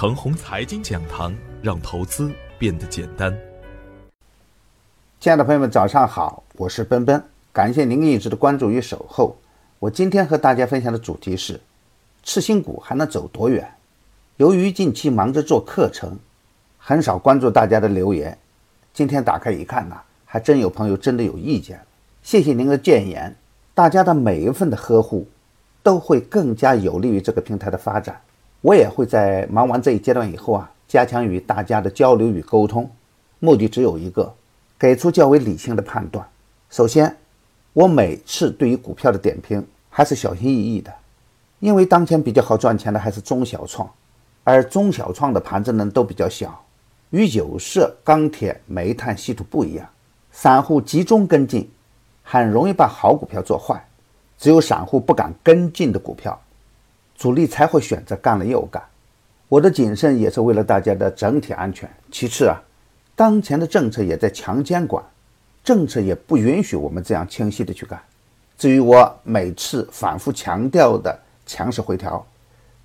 [0.00, 3.38] 程红财经讲堂，让投资变得简单。
[5.20, 7.22] 亲爱的朋友们，早上好，我是奔奔，
[7.52, 9.36] 感谢您一直的关注与守候。
[9.78, 11.60] 我今天和大家分享的主题是：
[12.24, 13.70] 次新股还能走多远？
[14.38, 16.18] 由于近期忙着做课程，
[16.78, 18.38] 很少关注大家的留言。
[18.94, 21.78] 今天打开一看呐，还真有朋友真的有意见。
[22.22, 23.36] 谢谢您的建言，
[23.74, 25.28] 大家的每一份的呵护，
[25.82, 28.18] 都会更加有利于这个平台的发展。
[28.62, 32.90] 我也会在忙完这一阶段以后啊，加强与大家的交流与沟通，
[33.38, 34.34] 目的只有一个，
[34.78, 36.26] 给出较为理性的判断。
[36.68, 37.16] 首先，
[37.72, 40.92] 我每次对于股票的点评还是小心翼翼的，
[41.58, 43.88] 因为当前比较好赚钱的还是中小创，
[44.44, 46.62] 而中小创的盘子呢都比较小，
[47.10, 49.88] 与有色、钢铁、煤炭、稀土不一样，
[50.32, 51.66] 散户集中跟进，
[52.22, 53.82] 很容易把好股票做坏，
[54.36, 56.38] 只有散户不敢跟进的股票。
[57.20, 58.82] 主力才会选择干了又干，
[59.46, 61.86] 我的谨慎也是为了大家的整体安全。
[62.10, 62.58] 其次啊，
[63.14, 65.04] 当前的政策也在强监管，
[65.62, 68.00] 政策也不允许我们这样清晰的去干。
[68.56, 72.26] 至于我每次反复强调的强势回调，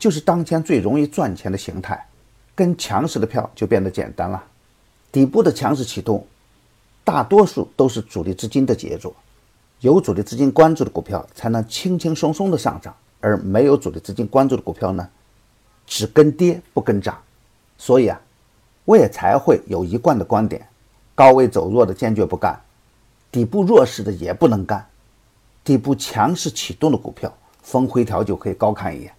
[0.00, 2.04] 就是当前最容易赚钱的形态，
[2.56, 4.42] 跟强势的票就变得简单了。
[5.12, 6.26] 底部的强势启动，
[7.04, 9.14] 大多数都是主力资金的杰作，
[9.78, 12.92] 有主力资金关注的股票才能轻轻松松的上涨。
[13.24, 15.08] 而没有主力资金关注的股票呢，
[15.86, 17.18] 只跟跌不跟涨，
[17.78, 18.20] 所以啊，
[18.84, 20.68] 我也才会有一贯的观点：
[21.14, 22.60] 高位走弱的坚决不干，
[23.32, 24.86] 底部弱势的也不能干，
[25.64, 29.10] 底部强势启动的股票逢回调就可以高看一眼，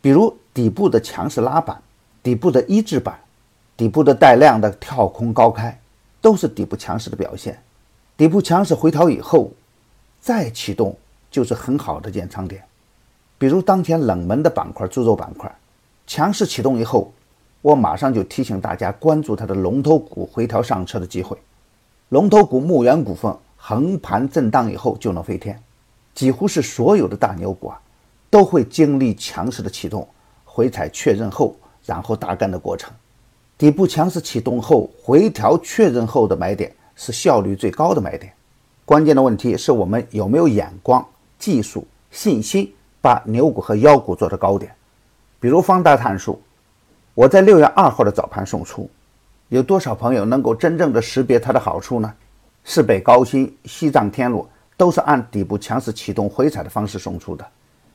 [0.00, 1.82] 比如底部的强势拉板、
[2.22, 3.18] 底部的一字板、
[3.76, 5.76] 底部的带量的跳空高开，
[6.20, 7.60] 都是底部强势的表现。
[8.16, 9.50] 底部强势回调以后
[10.20, 10.96] 再启动，
[11.28, 12.62] 就是很好的建仓点。
[13.38, 15.50] 比如当前冷门的板块猪肉板块，
[16.06, 17.12] 强势启动以后，
[17.62, 21.38] 我马上就提醒大家关注它的龙头股回调上车的机会。
[22.08, 25.60] 龙头股牧原股份横盘震荡以后就能飞天，
[26.14, 27.80] 几乎是所有的大牛股啊，
[28.28, 30.06] 都会经历强势的启动、
[30.44, 32.92] 回踩确认后，然后大干的过程。
[33.56, 38.32] 底部强势启动后回调确认后的买点是效率最高的买点。
[38.84, 41.06] 关键的问题是我们有没有眼光、
[41.38, 42.72] 技术、信心。
[43.00, 44.74] 把牛股和妖股做的高点，
[45.38, 46.40] 比如方大碳素，
[47.14, 48.90] 我在六月二号的早盘送出，
[49.48, 52.12] 有多少朋友能够真正的识别它的好处呢？
[52.64, 57.46] 市北高新、西藏天路都是按底部强势启动回踩的方式送出的。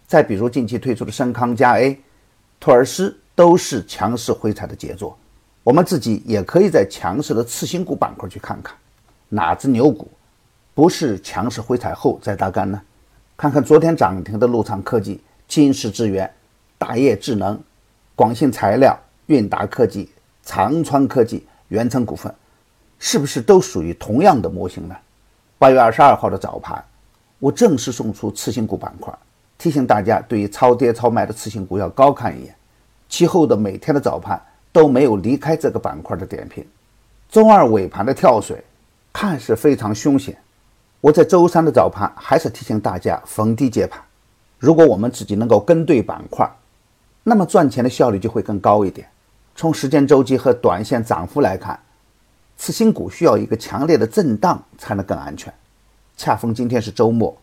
[0.07, 1.99] 再比如近期推出的深康佳 A、
[2.59, 5.17] 托尔斯都是强势回踩的杰作。
[5.63, 8.75] 我们自己也可以在强势的次新股板块去看看，
[9.29, 10.09] 哪只牛股
[10.73, 12.81] 不是强势回踩后再大干呢？
[13.35, 16.31] 看看昨天涨停的陆昌科技、金石资源、
[16.77, 17.59] 大业智能、
[18.15, 20.09] 广信材料、韵达科技、
[20.43, 22.33] 长川科技、元成股份，
[22.99, 24.95] 是不是都属于同样的模型呢？
[25.57, 26.83] 八月二十二号的早盘，
[27.39, 29.13] 我正式送出次新股板块，
[29.57, 32.55] 提醒大家对于超跌超卖的次新股要高看一眼。
[33.09, 34.41] 其后的每天的早盘
[34.71, 36.65] 都没有离开这个板块的点评。
[37.29, 38.63] 周二尾盘的跳水，
[39.11, 40.37] 看似非常凶险。
[41.03, 44.01] 我在周三的早盘还是提醒大家逢低接盘。
[44.57, 46.49] 如果我们自己能够跟对板块，
[47.23, 49.05] 那么赚钱的效率就会更高一点。
[49.53, 51.77] 从时间周期和短线涨幅来看，
[52.55, 55.53] 次新股需要一个强烈的震荡才能更安全。
[56.15, 57.35] 恰逢今天是周末，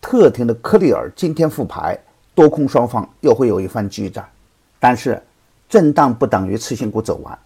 [0.00, 1.98] 特停的科利尔今天复牌，
[2.32, 4.24] 多空双方又会有一番激战。
[4.78, 5.20] 但是，
[5.68, 7.36] 震荡不等于次新股走完，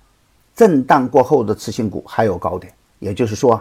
[0.55, 3.59] 震荡过后的次新股还有高点，也就是说。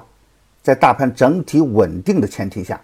[0.62, 2.79] 在大盘整体稳定的前提下，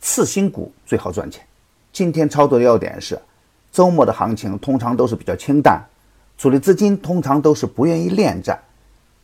[0.00, 1.44] 次新股最好赚钱。
[1.92, 3.20] 今天操作的要点是，
[3.70, 5.82] 周末的行情通常都是比较清淡，
[6.38, 8.58] 主力资金通常都是不愿意恋战，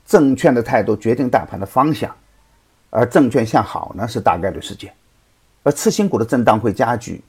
[0.05, 2.15] 证券的态度决定大盘的方向，
[2.91, 4.93] 而证券向好呢是大概率事件，
[5.63, 7.23] 而次新股的震荡会加剧，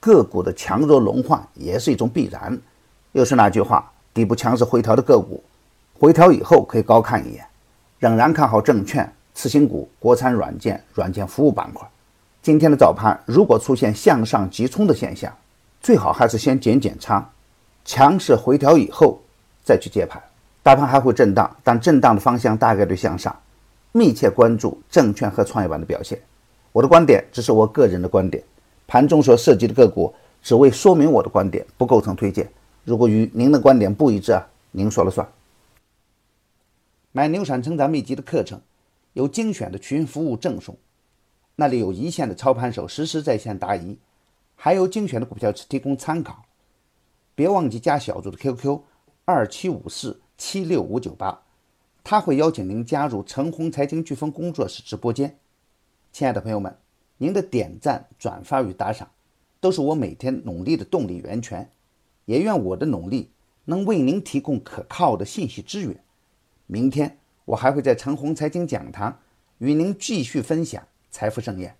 [0.00, 2.58] 个股的强弱轮换也是一种必然。
[3.12, 5.42] 又是那句话，底部强势回调的个股，
[5.98, 7.46] 回调以后可以高看一眼，
[7.98, 9.12] 仍然看好证券。
[9.34, 11.86] 次新股、国产软件、软件服务板块，
[12.40, 15.36] 今天的早盘如果出现向上急冲的现象，
[15.80, 17.28] 最好还是先减减仓，
[17.84, 19.20] 强势回调以后
[19.64, 20.22] 再去接盘。
[20.62, 23.36] 大盘还会震荡，但震荡的方向大概率向上。
[23.92, 26.18] 密切关注证券和创业板的表现。
[26.72, 28.42] 我的观点只是我个人的观点，
[28.86, 32.48] 盘中所涉及的个股只为说明我的观点，不构成推荐。
[32.84, 35.28] 如果与您的观点不一致啊，您说了算。
[37.12, 38.60] 买牛产成长秘籍的课程。
[39.14, 40.76] 有精选的群服务赠送，
[41.56, 43.98] 那里有一线的操盘手实时在线答疑，
[44.54, 46.44] 还有精选的股票提供参考。
[47.34, 48.80] 别忘记加小组的 QQ
[49.24, 51.42] 二七五四七六五九八，
[52.02, 55.38] 他会邀请您加入陈红财经飓风工作室直播间。
[56.12, 56.76] 亲爱的朋友们，
[57.18, 59.10] 您的点赞、转发与打赏，
[59.60, 61.70] 都是我每天努力的动力源泉。
[62.24, 63.30] 也愿我的努力
[63.66, 66.02] 能为您提供可靠的信息资源。
[66.66, 69.18] 明天我还会在陈红财经讲堂
[69.58, 71.76] 与您继续分享财富盛宴。